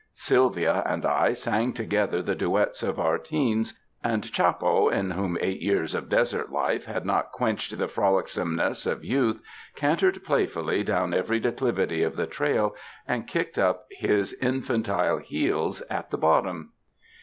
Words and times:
Sylvia 0.13 0.81
and 0.87 1.05
I 1.05 1.33
sang 1.33 1.73
to 1.73 1.85
gether 1.85 2.23
the 2.23 2.33
duets 2.33 2.81
of 2.81 2.99
our 2.99 3.19
teens, 3.19 3.79
and 4.03 4.23
Chappo 4.33 4.89
in 4.89 5.11
whom 5.11 5.37
eight 5.39 5.61
years 5.61 5.93
of 5.93 6.09
desert 6.09 6.51
life 6.51 6.85
had 6.85 7.05
not 7.05 7.31
quenched 7.31 7.77
the 7.77 7.87
frolicsomeness 7.87 8.87
of 8.87 9.05
youth, 9.05 9.39
cantered 9.75 10.23
playfully 10.23 10.81
down 10.83 11.13
every 11.13 11.39
declivity 11.39 12.01
of 12.01 12.15
the 12.15 12.25
trail 12.25 12.75
and 13.07 13.27
kicked 13.27 13.59
up 13.59 13.85
his 13.91 14.33
in 14.33 14.63
fantile 14.63 15.19
heels 15.21 15.81
at 15.81 16.09
the 16.09 16.17
bottom. 16.17 16.71